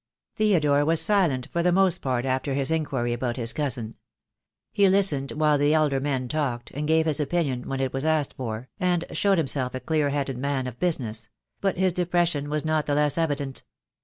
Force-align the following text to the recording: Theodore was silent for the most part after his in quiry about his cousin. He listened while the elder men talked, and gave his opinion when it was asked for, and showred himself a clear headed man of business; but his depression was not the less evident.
Theodore 0.33 0.83
was 0.83 0.99
silent 0.99 1.47
for 1.51 1.61
the 1.61 1.71
most 1.71 2.01
part 2.01 2.25
after 2.25 2.55
his 2.55 2.71
in 2.71 2.83
quiry 2.85 3.13
about 3.13 3.37
his 3.37 3.53
cousin. 3.53 3.93
He 4.73 4.89
listened 4.89 5.33
while 5.33 5.59
the 5.59 5.75
elder 5.75 5.99
men 5.99 6.27
talked, 6.27 6.71
and 6.71 6.87
gave 6.87 7.05
his 7.05 7.19
opinion 7.19 7.69
when 7.69 7.79
it 7.79 7.93
was 7.93 8.03
asked 8.03 8.33
for, 8.33 8.67
and 8.79 9.05
showred 9.11 9.37
himself 9.37 9.75
a 9.75 9.79
clear 9.79 10.09
headed 10.09 10.39
man 10.39 10.65
of 10.65 10.79
business; 10.79 11.29
but 11.59 11.77
his 11.77 11.93
depression 11.93 12.49
was 12.49 12.65
not 12.65 12.87
the 12.87 12.95
less 12.95 13.15
evident. 13.15 13.63